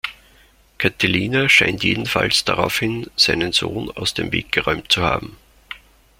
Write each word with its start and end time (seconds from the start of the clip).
Catilina 0.79 1.47
scheint 1.47 1.83
jedenfalls 1.83 2.43
daraufhin 2.43 3.07
seinen 3.15 3.51
Sohn 3.51 3.91
aus 3.91 4.15
dem 4.15 4.31
Weg 4.31 4.51
geräumt 4.51 4.91
zu 4.91 5.03
haben. 5.03 5.37